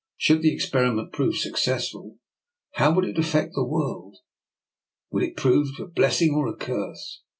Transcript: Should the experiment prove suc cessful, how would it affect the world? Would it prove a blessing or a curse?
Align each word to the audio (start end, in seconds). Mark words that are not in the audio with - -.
Should 0.17 0.41
the 0.41 0.51
experiment 0.51 1.13
prove 1.13 1.37
suc 1.37 1.53
cessful, 1.57 2.17
how 2.71 2.91
would 2.95 3.05
it 3.05 3.19
affect 3.19 3.51
the 3.53 3.63
world? 3.63 4.17
Would 5.11 5.21
it 5.21 5.37
prove 5.37 5.79
a 5.79 5.85
blessing 5.85 6.33
or 6.33 6.47
a 6.47 6.55
curse? 6.55 7.21